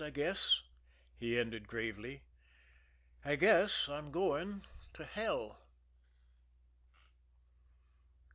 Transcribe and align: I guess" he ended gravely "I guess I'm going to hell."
I 0.03 0.09
guess" 0.09 0.63
he 1.19 1.37
ended 1.37 1.67
gravely 1.67 2.23
"I 3.23 3.35
guess 3.35 3.87
I'm 3.87 4.09
going 4.09 4.65
to 4.93 5.05
hell." 5.05 5.59